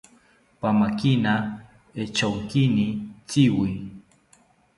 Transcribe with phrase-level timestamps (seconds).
[0.59, 1.33] Pamakina
[2.03, 2.85] echonkini
[3.29, 3.69] tziwi